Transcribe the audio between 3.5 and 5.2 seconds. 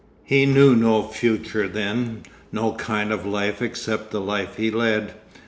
except the life he led.